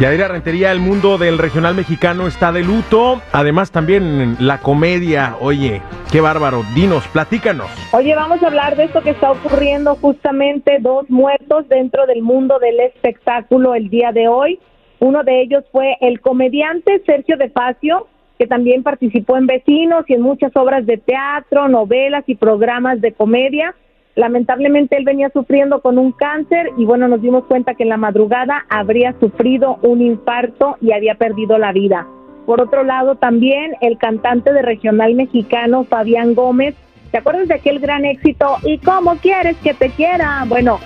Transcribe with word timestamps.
Yadira 0.00 0.28
Rentería, 0.28 0.70
el 0.70 0.78
mundo 0.78 1.18
del 1.18 1.38
regional 1.38 1.74
mexicano 1.74 2.28
está 2.28 2.52
de 2.52 2.62
luto. 2.62 3.20
Además, 3.32 3.72
también 3.72 4.36
la 4.38 4.58
comedia. 4.58 5.34
Oye, 5.40 5.82
qué 6.12 6.20
bárbaro. 6.20 6.62
Dinos, 6.72 7.08
platícanos. 7.08 7.66
Oye, 7.92 8.14
vamos 8.14 8.40
a 8.40 8.46
hablar 8.46 8.76
de 8.76 8.84
esto 8.84 9.02
que 9.02 9.10
está 9.10 9.32
ocurriendo 9.32 9.96
justamente. 9.96 10.78
Dos 10.78 11.10
muertos 11.10 11.68
dentro 11.68 12.06
del 12.06 12.22
mundo 12.22 12.60
del 12.60 12.78
espectáculo 12.78 13.74
el 13.74 13.90
día 13.90 14.12
de 14.12 14.28
hoy. 14.28 14.60
Uno 15.00 15.24
de 15.24 15.40
ellos 15.40 15.64
fue 15.72 15.96
el 16.00 16.20
comediante 16.20 17.02
Sergio 17.04 17.36
De 17.36 17.50
Facio, 17.50 18.06
que 18.38 18.46
también 18.46 18.84
participó 18.84 19.36
en 19.36 19.48
Vecinos 19.48 20.04
y 20.06 20.14
en 20.14 20.22
muchas 20.22 20.54
obras 20.54 20.86
de 20.86 20.98
teatro, 20.98 21.66
novelas 21.66 22.22
y 22.28 22.36
programas 22.36 23.00
de 23.00 23.10
comedia. 23.14 23.74
Lamentablemente 24.18 24.96
él 24.96 25.04
venía 25.04 25.30
sufriendo 25.30 25.80
con 25.80 25.96
un 25.96 26.10
cáncer 26.10 26.70
y 26.76 26.84
bueno, 26.84 27.06
nos 27.06 27.22
dimos 27.22 27.44
cuenta 27.44 27.74
que 27.74 27.84
en 27.84 27.88
la 27.88 27.96
madrugada 27.96 28.66
habría 28.68 29.14
sufrido 29.20 29.78
un 29.82 30.02
infarto 30.02 30.76
y 30.80 30.90
había 30.90 31.14
perdido 31.14 31.56
la 31.56 31.70
vida. 31.70 32.04
Por 32.44 32.60
otro 32.60 32.82
lado, 32.82 33.14
también 33.14 33.76
el 33.80 33.96
cantante 33.96 34.52
de 34.52 34.62
regional 34.62 35.14
mexicano 35.14 35.84
Fabián 35.84 36.34
Gómez, 36.34 36.74
¿te 37.12 37.18
acuerdas 37.18 37.46
de 37.46 37.54
aquel 37.54 37.78
gran 37.78 38.04
éxito? 38.04 38.56
¿Y 38.64 38.78
cómo 38.78 39.14
quieres 39.18 39.56
que 39.58 39.72
te 39.72 39.90
quiera? 39.90 40.44
Bueno, 40.48 40.80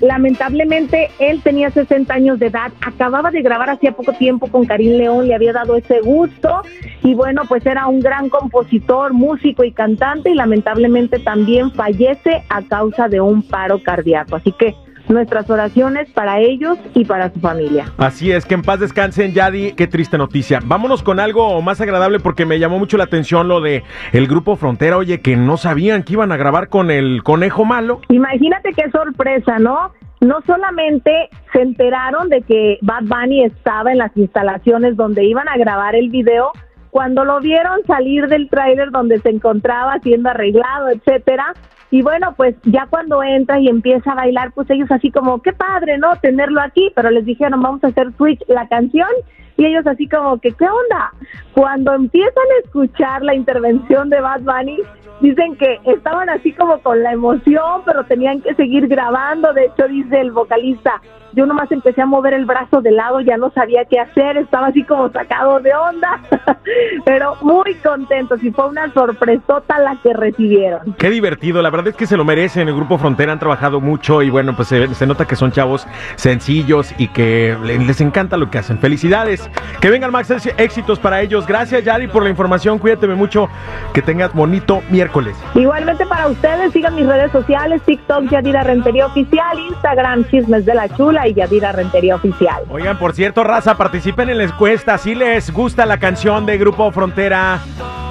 Lamentablemente, 0.00 1.10
él 1.18 1.42
tenía 1.42 1.70
60 1.70 2.12
años 2.14 2.38
de 2.38 2.46
edad, 2.46 2.72
acababa 2.80 3.30
de 3.30 3.42
grabar 3.42 3.70
hacía 3.70 3.92
poco 3.92 4.12
tiempo 4.12 4.46
con 4.48 4.64
Karim 4.64 4.96
León, 4.96 5.26
le 5.26 5.34
había 5.34 5.52
dado 5.52 5.76
ese 5.76 6.00
gusto 6.00 6.62
y 7.02 7.14
bueno, 7.14 7.42
pues 7.48 7.64
era 7.66 7.86
un 7.86 8.00
gran 8.00 8.28
compositor, 8.28 9.12
músico 9.12 9.64
y 9.64 9.72
cantante 9.72 10.30
y 10.30 10.34
lamentablemente 10.34 11.18
también 11.18 11.72
fallece 11.72 12.44
a 12.48 12.62
causa 12.62 13.08
de 13.08 13.20
un 13.20 13.42
paro 13.42 13.82
cardíaco. 13.82 14.36
Así 14.36 14.52
que 14.52 14.74
nuestras 15.08 15.48
oraciones 15.50 16.10
para 16.10 16.40
ellos 16.40 16.78
y 16.94 17.04
para 17.04 17.30
su 17.32 17.40
familia. 17.40 17.86
Así 17.98 18.32
es, 18.32 18.44
que 18.44 18.54
en 18.54 18.62
paz 18.62 18.80
descansen, 18.80 19.32
Yadi. 19.32 19.72
Qué 19.72 19.86
triste 19.86 20.18
noticia. 20.18 20.60
Vámonos 20.64 21.02
con 21.02 21.20
algo 21.20 21.60
más 21.62 21.80
agradable 21.80 22.20
porque 22.20 22.46
me 22.46 22.58
llamó 22.58 22.78
mucho 22.78 22.96
la 22.96 23.04
atención 23.04 23.48
lo 23.48 23.60
de 23.60 23.82
el 24.12 24.26
grupo 24.26 24.56
Frontera. 24.56 24.96
Oye, 24.96 25.20
que 25.20 25.36
no 25.36 25.56
sabían 25.56 26.02
que 26.02 26.14
iban 26.14 26.32
a 26.32 26.36
grabar 26.36 26.68
con 26.68 26.90
el 26.90 27.22
conejo 27.22 27.64
malo. 27.64 28.00
Imagínate 28.08 28.72
qué 28.72 28.90
sorpresa, 28.90 29.58
¿no? 29.58 29.92
No 30.20 30.40
solamente 30.46 31.28
se 31.52 31.62
enteraron 31.62 32.28
de 32.28 32.42
que 32.42 32.78
Bad 32.82 33.04
Bunny 33.04 33.44
estaba 33.44 33.92
en 33.92 33.98
las 33.98 34.16
instalaciones 34.16 34.96
donde 34.96 35.24
iban 35.24 35.48
a 35.48 35.56
grabar 35.56 35.94
el 35.94 36.08
video, 36.10 36.50
cuando 36.90 37.24
lo 37.24 37.40
vieron 37.40 37.78
salir 37.86 38.26
del 38.26 38.48
tráiler 38.48 38.90
donde 38.90 39.20
se 39.20 39.28
encontraba 39.28 39.98
siendo 40.00 40.30
arreglado, 40.30 40.88
etcétera, 40.88 41.54
y 41.90 42.02
bueno, 42.02 42.34
pues 42.36 42.54
ya 42.64 42.86
cuando 42.86 43.22
entra 43.22 43.58
y 43.58 43.68
empieza 43.68 44.12
a 44.12 44.16
bailar, 44.16 44.52
pues 44.52 44.68
ellos 44.70 44.90
así 44.90 45.10
como, 45.10 45.40
qué 45.40 45.52
padre, 45.52 45.96
¿no? 45.96 46.16
Tenerlo 46.16 46.60
aquí, 46.60 46.92
pero 46.94 47.10
les 47.10 47.24
dijeron, 47.24 47.62
vamos 47.62 47.82
a 47.82 47.88
hacer 47.88 48.12
Switch 48.16 48.42
la 48.48 48.68
canción. 48.68 49.08
Y 49.56 49.64
ellos 49.64 49.86
así 49.86 50.06
como 50.06 50.38
que, 50.38 50.52
¿qué 50.52 50.66
onda? 50.66 51.12
Cuando 51.52 51.94
empiezan 51.94 52.44
a 52.56 52.64
escuchar 52.64 53.22
la 53.22 53.34
intervención 53.34 54.10
de 54.10 54.20
Bad 54.20 54.42
Bunny, 54.42 54.78
dicen 55.20 55.56
que 55.56 55.80
estaban 55.84 56.28
así 56.30 56.52
como 56.52 56.78
con 56.80 57.02
la 57.02 57.12
emoción, 57.12 57.82
pero 57.84 58.04
tenían 58.04 58.40
que 58.40 58.54
seguir 58.54 58.86
grabando. 58.86 59.52
De 59.52 59.66
hecho, 59.66 59.88
dice 59.88 60.20
el 60.20 60.30
vocalista, 60.30 61.00
yo 61.32 61.46
nomás 61.46 61.70
empecé 61.70 62.02
a 62.02 62.06
mover 62.06 62.34
el 62.34 62.46
brazo 62.46 62.80
de 62.80 62.90
lado, 62.90 63.20
ya 63.20 63.36
no 63.36 63.50
sabía 63.50 63.84
qué 63.84 64.00
hacer, 64.00 64.36
estaba 64.38 64.68
así 64.68 64.82
como 64.84 65.10
sacado 65.10 65.60
de 65.60 65.74
onda, 65.74 66.20
pero 67.04 67.36
muy 67.42 67.74
contentos 67.76 68.42
y 68.42 68.50
fue 68.50 68.68
una 68.68 68.92
sorpresota 68.92 69.78
la 69.78 69.96
que 70.02 70.14
recibieron. 70.14 70.94
Qué 70.94 71.10
divertido, 71.10 71.60
la 71.62 71.70
verdad 71.70 71.88
es 71.88 71.96
que 71.96 72.06
se 72.06 72.16
lo 72.16 72.24
merecen, 72.24 72.68
el 72.68 72.74
Grupo 72.74 72.98
Frontera 72.98 73.32
han 73.32 73.38
trabajado 73.38 73.80
mucho 73.80 74.22
y 74.22 74.30
bueno, 74.30 74.56
pues 74.56 74.68
se, 74.68 75.06
nota 75.06 75.26
que 75.26 75.36
son 75.36 75.52
chavos 75.52 75.86
sencillos 76.16 76.94
y 76.98 77.08
que 77.08 77.56
les 77.62 78.00
encanta 78.00 78.36
lo 78.36 78.50
que 78.50 78.58
hacen. 78.58 78.78
Felicidades, 78.78 79.50
que 79.80 79.90
vengan 79.90 80.10
más 80.10 80.30
éxitos 80.30 80.98
para 80.98 81.17
ellos. 81.20 81.46
Gracias 81.46 81.84
Yari 81.84 82.08
por 82.08 82.22
la 82.22 82.30
información, 82.30 82.78
cuídateme 82.78 83.14
mucho, 83.14 83.48
que 83.92 84.00
tengas 84.02 84.32
bonito 84.32 84.82
miércoles. 84.90 85.36
Igualmente 85.54 86.06
para 86.06 86.28
ustedes, 86.28 86.72
sigan 86.72 86.94
mis 86.94 87.06
redes 87.06 87.30
sociales, 87.32 87.82
TikTok 87.84 88.30
Yadira 88.30 88.62
Rentería 88.62 89.06
Oficial, 89.06 89.58
Instagram 89.58 90.24
Chismes 90.30 90.64
de 90.66 90.74
la 90.74 90.88
Chula 90.96 91.26
y 91.28 91.34
Yadira 91.34 91.72
Rentería 91.72 92.16
Oficial. 92.16 92.62
Oigan, 92.70 92.98
por 92.98 93.14
cierto, 93.14 93.44
raza, 93.44 93.76
participen 93.76 94.30
en 94.30 94.38
la 94.38 94.44
encuesta. 94.44 94.96
Si 94.98 95.14
les 95.14 95.52
gusta 95.52 95.86
la 95.86 95.98
canción 95.98 96.46
de 96.46 96.58
Grupo 96.58 96.90
Frontera 96.92 97.60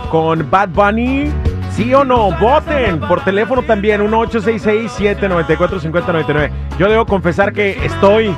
con 0.09 0.50
Bad 0.50 0.69
Bunny, 0.69 1.31
¿sí 1.72 1.94
o 1.94 2.03
no? 2.03 2.31
Voten 2.39 3.00
por 3.01 3.24
teléfono 3.24 3.62
también, 3.63 4.01
1-866-794-5099. 4.09 6.50
Yo 6.79 6.89
debo 6.89 7.06
confesar 7.06 7.53
que 7.53 7.85
estoy 7.85 8.34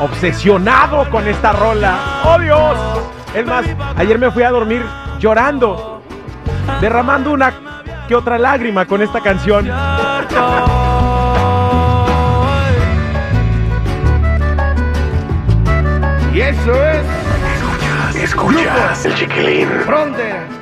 obsesionado 0.00 1.04
con 1.10 1.28
esta 1.28 1.52
rola. 1.52 1.98
¡Oh, 2.24 2.38
Dios! 2.38 2.78
Es 3.34 3.46
más, 3.46 3.64
ayer 3.96 4.18
me 4.18 4.30
fui 4.30 4.42
a 4.42 4.50
dormir 4.50 4.84
llorando, 5.18 6.02
derramando 6.80 7.32
una 7.32 7.52
que 8.06 8.14
otra 8.14 8.38
lágrima 8.38 8.84
con 8.86 9.00
esta 9.00 9.20
canción. 9.20 9.66
Y 16.34 16.40
eso 16.40 16.72
es. 16.72 17.06
Escucha, 18.22 18.92
escucha, 18.92 18.92
el 19.04 19.14
chiquilín. 19.14 19.68
Frontera. 19.86 20.61